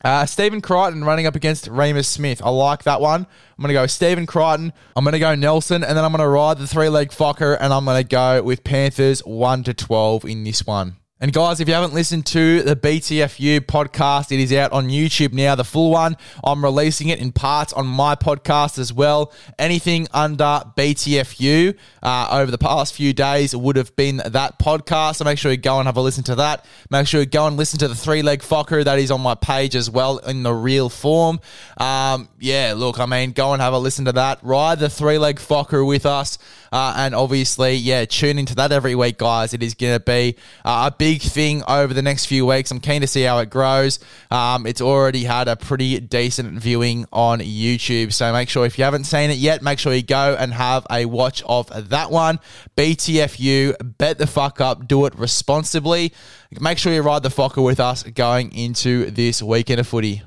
uh, 0.04 0.26
Stephen 0.26 0.60
Crichton 0.60 1.04
running 1.04 1.26
up 1.26 1.34
against 1.34 1.66
Remus 1.66 2.08
Smith. 2.08 2.40
I 2.42 2.50
like 2.50 2.84
that 2.84 3.00
one. 3.00 3.22
I'm 3.22 3.62
going 3.62 3.68
to 3.68 3.74
go 3.74 3.86
Stephen 3.86 4.26
Crichton. 4.26 4.72
I'm 4.94 5.04
going 5.04 5.12
to 5.12 5.18
go 5.18 5.34
Nelson, 5.34 5.82
and 5.82 5.96
then 5.96 6.04
I'm 6.04 6.12
going 6.12 6.22
to 6.22 6.28
ride 6.28 6.58
the 6.58 6.66
three 6.66 6.88
leg 6.88 7.10
Fokker, 7.10 7.56
and 7.60 7.72
I'm 7.72 7.84
going 7.84 8.02
to 8.02 8.08
go 8.08 8.42
with 8.42 8.64
Panthers 8.64 9.20
1 9.20 9.64
to 9.64 9.74
12 9.74 10.24
in 10.24 10.44
this 10.44 10.66
one. 10.66 10.96
And 11.20 11.32
guys, 11.32 11.58
if 11.58 11.66
you 11.66 11.74
haven't 11.74 11.94
listened 11.94 12.26
to 12.26 12.62
the 12.62 12.76
BTFU 12.76 13.62
podcast, 13.62 14.30
it 14.30 14.38
is 14.38 14.52
out 14.52 14.70
on 14.70 14.88
YouTube 14.88 15.32
now, 15.32 15.56
the 15.56 15.64
full 15.64 15.90
one. 15.90 16.16
I'm 16.44 16.64
releasing 16.64 17.08
it 17.08 17.18
in 17.18 17.32
parts 17.32 17.72
on 17.72 17.88
my 17.88 18.14
podcast 18.14 18.78
as 18.78 18.92
well. 18.92 19.32
Anything 19.58 20.06
under 20.14 20.62
BTFU 20.76 21.76
uh, 22.04 22.28
over 22.30 22.52
the 22.52 22.58
past 22.58 22.94
few 22.94 23.12
days 23.12 23.56
would 23.56 23.74
have 23.74 23.96
been 23.96 24.18
that 24.26 24.60
podcast. 24.60 25.16
So 25.16 25.24
make 25.24 25.40
sure 25.40 25.50
you 25.50 25.56
go 25.56 25.80
and 25.80 25.86
have 25.86 25.96
a 25.96 26.00
listen 26.00 26.22
to 26.22 26.36
that. 26.36 26.64
Make 26.88 27.08
sure 27.08 27.18
you 27.18 27.26
go 27.26 27.48
and 27.48 27.56
listen 27.56 27.80
to 27.80 27.88
the 27.88 27.96
three 27.96 28.22
leg 28.22 28.38
Fokker 28.38 28.84
that 28.84 29.00
is 29.00 29.10
on 29.10 29.20
my 29.20 29.34
page 29.34 29.74
as 29.74 29.90
well 29.90 30.18
in 30.18 30.44
the 30.44 30.54
real 30.54 30.88
form. 30.88 31.40
Um, 31.78 32.28
yeah, 32.38 32.74
look, 32.76 33.00
I 33.00 33.06
mean, 33.06 33.32
go 33.32 33.54
and 33.54 33.60
have 33.60 33.72
a 33.72 33.78
listen 33.80 34.04
to 34.04 34.12
that. 34.12 34.38
Ride 34.44 34.78
the 34.78 34.88
three 34.88 35.18
leg 35.18 35.40
Fokker 35.40 35.84
with 35.84 36.06
us. 36.06 36.38
Uh, 36.70 36.94
and 36.96 37.14
obviously, 37.14 37.74
yeah, 37.74 38.04
tune 38.04 38.38
into 38.38 38.54
that 38.54 38.70
every 38.70 38.94
week, 38.94 39.18
guys. 39.18 39.54
It 39.54 39.62
is 39.62 39.74
going 39.74 39.94
to 39.94 40.00
be 40.00 40.36
uh, 40.64 40.90
a 40.92 40.96
big 40.96 41.07
thing 41.16 41.62
over 41.66 41.94
the 41.94 42.02
next 42.02 42.26
few 42.26 42.44
weeks. 42.44 42.70
I'm 42.70 42.80
keen 42.80 43.00
to 43.00 43.06
see 43.06 43.22
how 43.22 43.38
it 43.38 43.50
grows. 43.50 43.98
Um, 44.30 44.66
it's 44.66 44.80
already 44.80 45.24
had 45.24 45.48
a 45.48 45.56
pretty 45.56 46.00
decent 46.00 46.58
viewing 46.60 47.06
on 47.12 47.40
YouTube. 47.40 48.12
So 48.12 48.32
make 48.32 48.48
sure 48.48 48.66
if 48.66 48.78
you 48.78 48.84
haven't 48.84 49.04
seen 49.04 49.30
it 49.30 49.38
yet, 49.38 49.62
make 49.62 49.78
sure 49.78 49.92
you 49.92 50.02
go 50.02 50.36
and 50.38 50.52
have 50.52 50.86
a 50.90 51.06
watch 51.06 51.42
of 51.44 51.88
that 51.90 52.10
one. 52.10 52.40
BTFU, 52.76 53.96
bet 53.98 54.18
the 54.18 54.26
fuck 54.26 54.60
up, 54.60 54.86
do 54.86 55.06
it 55.06 55.14
responsibly. 55.18 56.12
Make 56.60 56.78
sure 56.78 56.92
you 56.92 57.02
ride 57.02 57.22
the 57.22 57.28
Fokker 57.28 57.64
with 57.64 57.80
us 57.80 58.02
going 58.02 58.52
into 58.54 59.10
this 59.10 59.42
weekend 59.42 59.80
of 59.80 59.86
footy. 59.86 60.22